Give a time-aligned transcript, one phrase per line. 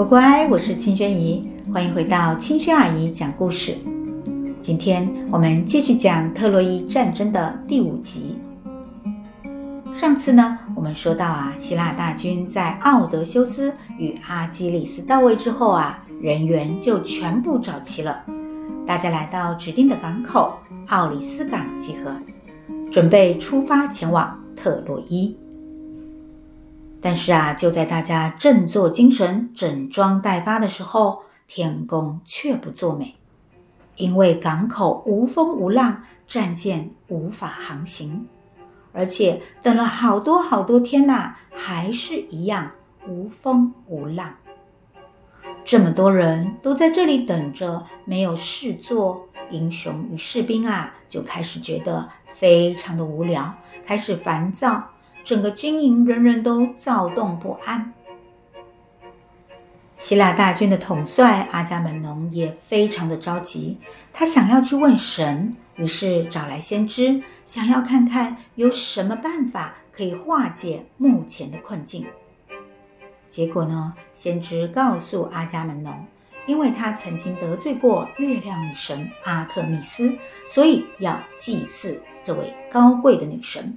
[0.00, 3.76] 乖乖，我是青萱姨，欢迎回到青萱阿姨讲故事。
[4.62, 8.38] 今天我们继续讲特洛伊战争的第五集。
[9.94, 18.24] 上次呢，我们说到啊，希腊大军在奥德修斯与阿基里斯到位之后啊，人员就全部找齐了，
[18.86, 20.54] 大家来到指定的港口
[20.86, 22.16] 奥里斯港集合，
[22.90, 25.36] 准备出发前往特洛伊。
[27.02, 33.14] 但是啊，就在大家振作精神、整装待发的时候，天公却不作美，
[33.96, 38.26] 因为港口无风无浪，战舰无法航行，
[38.92, 42.70] 而且等了好多好多天呐，还是一样
[43.08, 44.34] 无风无浪。
[45.64, 53.54] 这么多人都在这里等着，没有事做，英雄与士兵啊，就开始觉得非常的无聊，
[53.86, 54.84] 开始烦躁。
[55.24, 57.92] 整个军营人人都躁动不安。
[59.98, 63.76] 希腊大军的统帅阿伽门农也非常的着急，
[64.14, 72.06] 他想要去问神，于是找来先知，想要看看有什么办法可以化解目前的困境。
[73.28, 76.06] 结果呢，先知告诉阿伽门农，
[76.46, 80.16] 因为他曾经得罪过月亮女神阿特密斯，
[80.46, 83.76] 所以要祭祀这位高贵的女神。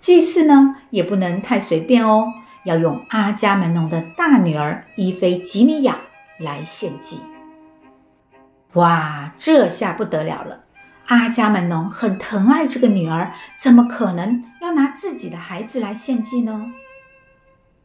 [0.00, 2.32] 祭祀呢，也不能太随便哦，
[2.64, 6.00] 要用阿伽门农的大女儿伊菲吉尼亚
[6.38, 7.20] 来献祭。
[8.72, 10.64] 哇，这下不得了了！
[11.06, 16.72] 阿伽门农很疼爱这个女儿，怎么可能要拿自己的孩子来献祭呢？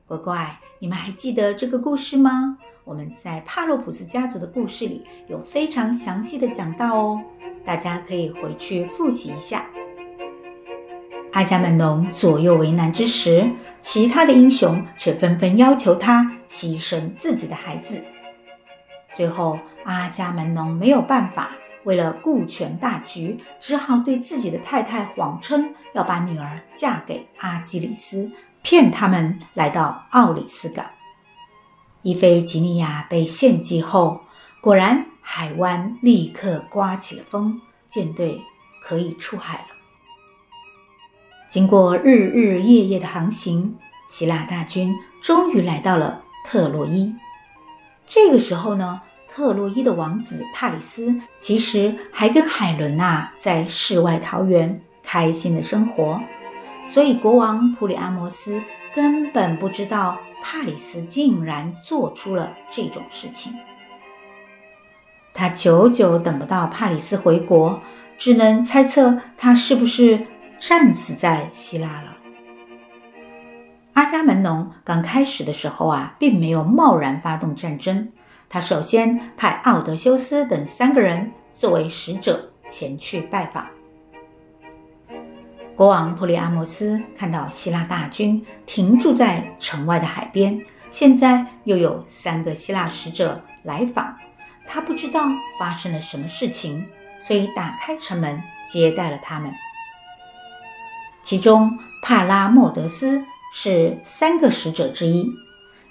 [0.07, 2.57] 乖乖，你们还记得这个故事吗？
[2.85, 7.22] 我们在帕洛普斯家族的故事里有非常详细的讲到哦，
[7.66, 9.66] 大家可以回去复习一下。
[11.36, 18.02] 阿伽门农左右为难之时，其他的英雄却纷纷要求他牺牲自己的孩子。
[19.14, 21.50] 最后，阿伽门农没有办法，
[21.84, 28.31] 为了顾全大局，只好对自己的太太谎称要把女儿嫁给阿基里斯，
[28.63, 30.85] 骗他们来到奥里斯港。
[32.02, 34.22] 伊菲吉尼亚被献祭后，
[34.62, 37.59] 果然海湾立刻刮起了风，
[37.90, 38.41] 舰队
[38.81, 39.75] 可以出海了。
[41.55, 43.77] 经过日日夜夜的航行，
[44.09, 47.16] 希腊大军终于来到了特洛伊。
[48.05, 49.01] 这个时候呢，
[49.33, 56.19] 特洛伊的王子帕里斯其实还跟海伦娜在世外桃源开心的生活，
[56.83, 58.61] 所以国王普里阿摩斯
[58.93, 63.53] 根本不知道帕里斯竟然做出了这种事情。
[65.33, 67.79] 他久久等不到帕里斯回国，
[68.17, 70.27] 只能猜测他是不是。
[70.59, 72.17] 战死在希腊了。
[73.93, 78.11] 阿伽门农刚开始的时候啊，并没有贸然发动战争。
[78.49, 83.67] 他首先派奥德修斯等三个人作为使者前去拜访。
[85.75, 90.61] 国王普里阿摩斯看到希腊大军停驻在城外的海边，
[90.91, 94.16] 现在又有三个希腊使者来访，
[94.67, 95.27] 他不知道
[95.59, 96.85] 发生了什么事情，
[97.19, 99.51] 所以打开城门接待了他们。
[101.25, 105.34] 其中，帕拉莫德斯是三个使者之一，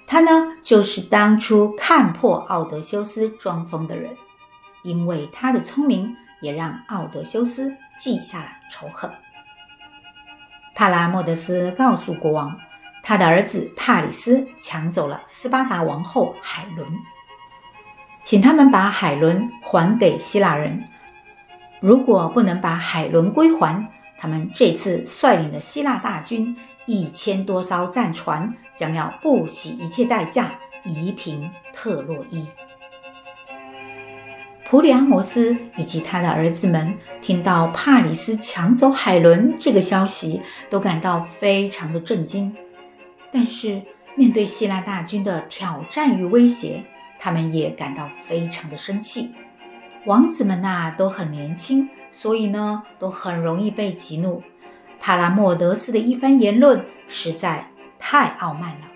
[0.07, 4.15] 他呢就是当初看破奥德修斯装疯的人，
[4.81, 9.11] 因为他的聪明，也让奥德修斯记下了仇恨。
[10.73, 12.57] 帕拉莫德斯告诉国王，
[13.03, 16.87] 他的儿子帕里斯抢走了斯巴达王后海伦，
[18.23, 20.81] 请他们把海伦还给希腊人，
[21.81, 23.85] 如果不能把海伦归还，
[24.25, 32.47] 他们这次率领的希腊大军一千多艘战船，将要不惜一切代价夷平特洛伊。
[34.67, 42.55] 普里阿摩斯以及他的儿子们听到帕里斯抢走海伦这个消息，都感到非常的震惊。
[43.31, 43.83] 但是
[44.15, 46.83] 面对希腊大军的挑战与威胁，
[47.19, 49.35] 他们也感到非常的生气。
[50.05, 51.89] 王子们呐、都很年轻。
[52.17, 54.41] 所以呢，都很容易被激怒。
[55.01, 57.69] 帕拉莫德斯的一番言论实在
[57.99, 58.87] 太傲慢了。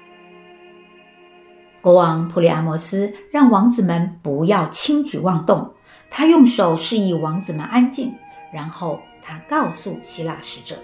[1.82, 5.74] 国王普里阿摩斯让王子们不要轻举妄动，
[6.10, 8.16] 他用手示意王子们安静，
[8.54, 10.78] 然后他告诉希腊使者：“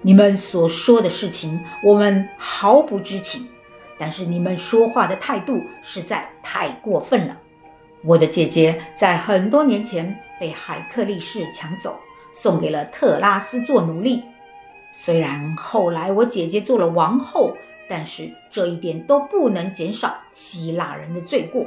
[0.00, 3.46] 你们所说的事情，我们毫不知情，
[3.98, 7.36] 但是你们说话的态度实在太过分了。”
[8.06, 11.98] 我的姐姐在很多年前被海克力士抢走，
[12.34, 14.22] 送给了特拉斯做奴隶。
[14.92, 17.56] 虽然后来我姐姐做了王后，
[17.88, 21.66] 但是这一点都不能减少希腊人的罪过。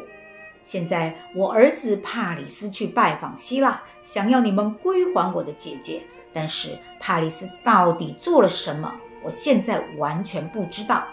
[0.61, 6.03] 现在我儿子帕里斯去拜访希腊，想要你们归还我的姐姐。
[6.31, 8.93] 但是帕里斯到底做了什么？
[9.23, 11.03] 我现在完全不知道。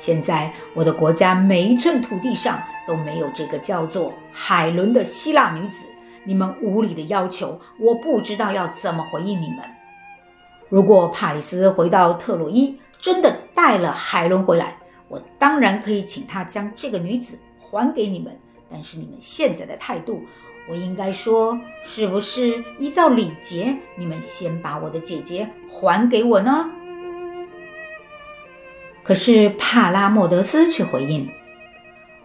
[0.00, 2.58] 现在我的国家每一寸土地上
[2.88, 5.84] 都没有这个叫做海伦的希腊女子。
[6.24, 9.58] 你们无理的要求，我不知道要怎么回应你们。
[10.70, 18.34] 如果帕里斯回到特洛伊，真的带了海伦回来，我当然可以请他将这个女子还给你们。
[18.70, 20.22] 但是你们现在的态度，
[20.66, 26.70] 我应该说，是不是依照礼节，你们先把我的姐姐还给我呢？
[29.02, 31.30] 可是帕拉莫德斯却回应：“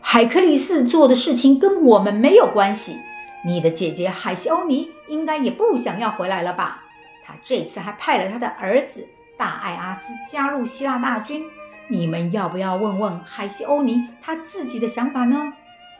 [0.01, 2.97] 海克力斯做的事情跟我们没有关系。
[3.45, 6.83] 你的姐姐海西欧尼应该也不想要回来了吧？
[7.23, 9.07] 他这次还派了他的儿子
[9.37, 11.43] 大艾阿斯加入希腊大军。
[11.87, 15.53] 你们要不要问问海西欧尼他自己的想法呢？”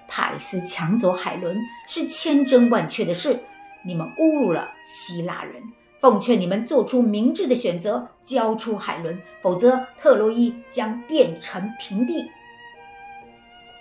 [0.07, 1.57] 帕里斯抢走海伦
[1.87, 3.39] 是千真万确的事，
[3.83, 5.63] 你们侮辱了希腊人。
[6.05, 12.29] 奉劝你们做出明智的选择，交出海伦，否则特洛伊将变成平地。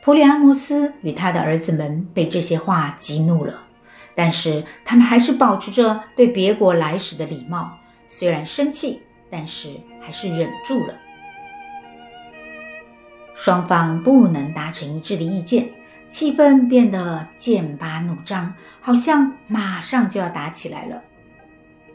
[0.03, 3.65] 普里阿摩斯与他的儿子们被这些话激怒了，
[4.15, 7.79] 但是他们还是保持着对别国来使的礼貌，
[8.09, 9.69] 虽然生气，但是
[10.01, 10.95] 还是忍住了。
[13.35, 15.69] 双方不能达成一致的意见。
[16.09, 21.03] 气氛变得剑拔弩张，好像马上就要打起来了。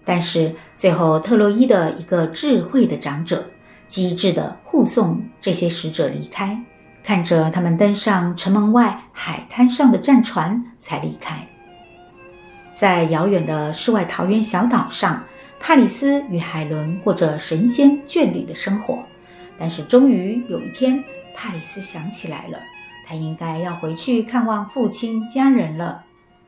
[0.09, 3.45] 但是最后，特洛伊的一个智慧的长者
[3.87, 6.59] 机智地护送这些使者离开，
[7.03, 11.47] 看着他们登上城门外海滩上的战船才离开。
[12.73, 15.23] 在遥远的世外桃源小岛上，
[15.59, 19.03] 帕里斯与海伦过着神仙眷侣的生活。
[19.59, 21.03] 但是终于有一天，
[21.35, 22.57] 帕里斯想起来了。
[23.05, 26.03] 他应该要回去看望父亲家人了，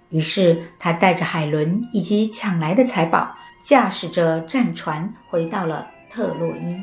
[0.09, 6.81] 于是他带着海伦以及抢来的财宝，驾驶着战船回到了特洛伊。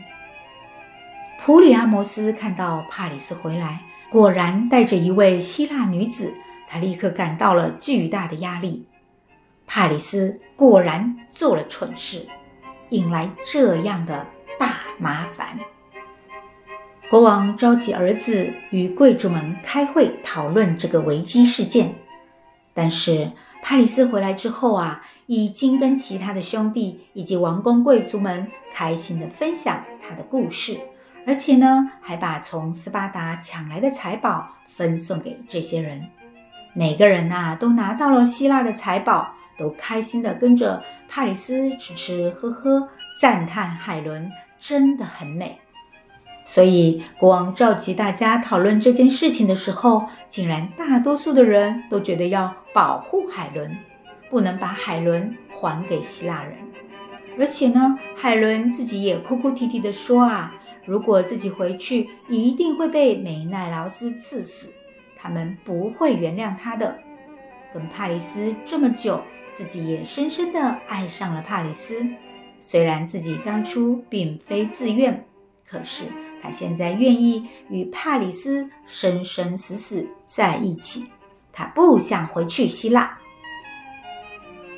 [1.41, 6.35] 普里阿摩斯看到帕里斯回来，果然带着一位希腊女子，
[6.67, 8.87] 他立刻感到了巨大的压力。
[9.67, 12.27] 帕里斯果然做了蠢事，
[12.91, 14.27] 引来这样的
[14.59, 15.59] 大麻烦。
[17.11, 21.95] 国王召集儿子与贵族们开会讨论这个危机事件，
[22.75, 23.33] 但是
[23.63, 30.81] 帕里斯回来之后啊，已经跟其他的兄弟以及王公贵族们开心地分享他的故事，
[31.27, 36.03] 而且呢，还把从斯巴达抢来的财宝分送给这些人。
[36.73, 42.89] 每个人呐，都拿到了希腊的财宝，都开心地跟着帕里斯吃吃喝喝，
[43.21, 45.59] 赞叹海伦真的很美。
[46.47, 53.77] 所以，国王召集大家讨论这件事情的时候，竟然大多数的人都觉得要保护海伦，
[54.31, 56.57] 不能把海伦还给希腊人。
[57.39, 60.55] 而且呢，海伦自己也哭哭啼啼地说啊，
[60.85, 64.73] 如果自己回去，一定会被美奈劳斯刺死，
[65.17, 66.99] 他们不会原谅他的。
[67.73, 69.23] 跟帕里斯这么久，
[69.53, 72.07] 自己也深深地爱上了帕里斯，
[72.61, 75.25] 虽然自己当初并非自愿，
[75.69, 76.05] 可是。
[76.41, 81.07] 他现在愿意与帕里斯生生死死在一起，
[81.53, 83.19] 他不想回去希腊。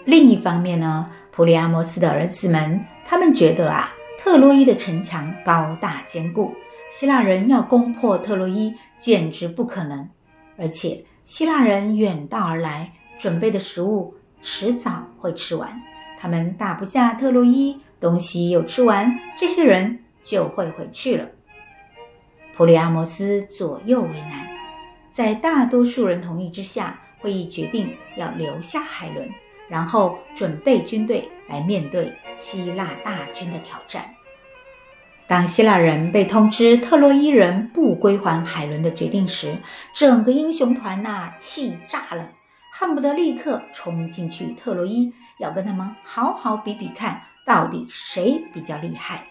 [0.05, 6.55] 另一方面呢，普里阿摩斯的儿子们，他们觉得啊，特洛伊的城墙高大坚固，
[6.91, 10.09] 希腊人要攻破特洛伊简直不可能。
[10.59, 15.81] 而且希腊人远道而来，准备的食物迟早会吃完，
[16.19, 21.29] 他们打不下特洛伊，东西又吃完，这些人就会回去了。
[22.57, 24.49] 普里阿摩斯左右为难，
[25.13, 29.29] 在大多数人同意之下，会议决定要留下海伦，
[29.71, 34.15] 然后准备军队来面对希腊大军的挑战。
[35.27, 39.57] 当希腊人被通知特洛伊人不归还海伦的决定时，
[39.95, 42.31] 整个英雄团呐气炸了，
[42.73, 49.23] 恨不得立刻冲进去特洛伊，要跟他们好好比比看，到底谁比较厉害。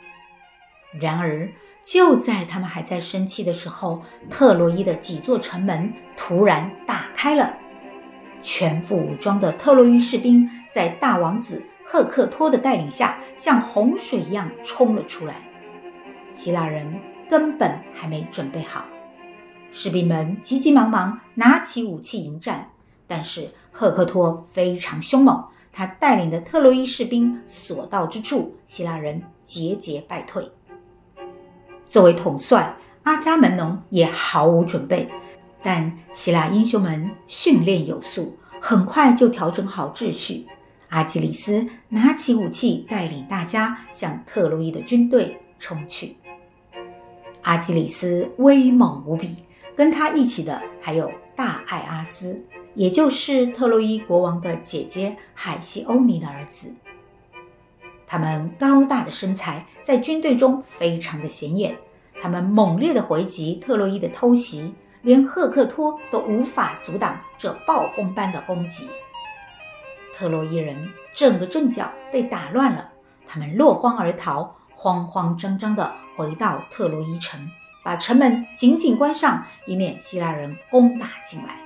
[1.02, 1.52] 然而，
[1.84, 7.58] 就在他们还在生气的时候，特洛伊的几座城门突然打开了，
[8.42, 15.36] 全副武装的特洛伊士兵在大王子赫克托的带领下，像洪水一样冲了出来。
[16.32, 18.86] 希腊人根本还没准备好，
[19.72, 22.70] 士兵们急急忙忙拿起武器迎战，
[23.08, 30.52] 但是赫克托非常凶猛，他带领的特洛伊士兵所到之处，希腊人节节败退。
[31.86, 35.10] 作为统帅，阿伽门农也毫无准备。
[35.62, 40.48] 但希腊英雄们训练有素，很快就调整好秩序。
[40.90, 46.16] 阿基里斯拿起武器，带领大家向特洛伊的军队冲去。
[47.44, 49.36] 阿基里斯威猛无比，
[49.76, 56.74] 跟他一起的还有大爱阿斯，也就是特洛伊国王的姐姐海西欧尼的儿子。
[58.08, 61.78] 他们高大的身材在军队中非常的显眼，
[62.20, 68.88] 他们猛烈地回击特洛伊的偷袭，连赫克托都无法阻挡这暴风般的攻击。
[70.16, 72.90] 特洛伊人整个阵脚被打乱了，
[73.26, 77.50] 他们落荒而逃，慌慌张张地回到特洛伊城，
[77.84, 81.60] 把城门紧紧关上，以免希腊人攻打进来。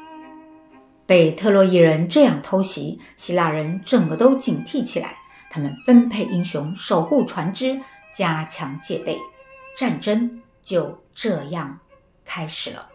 [1.05, 5.17] 被特洛伊人这样偷袭，希腊人整个都警惕起来。
[5.49, 7.79] 他们分配英雄守护船只，
[8.13, 9.19] 加强戒备，
[9.75, 11.79] 战争就这样
[12.23, 12.89] 开始了。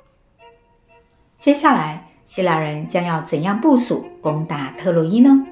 [1.40, 5.46] 接下来，希腊人将要怎样部署攻打特洛伊呢？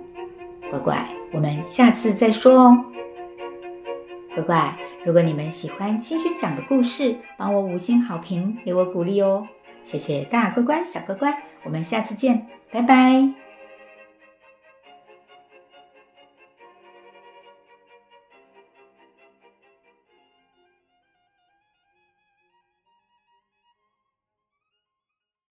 [0.68, 2.84] 乖乖，我们下次再说哦。
[4.34, 9.46] 乖乖，如果你们喜欢清轩讲的故事，帮我五星好评，给我鼓励哦。
[9.84, 13.45] 谢谢大乖乖、小乖乖，我们下次见，拜拜。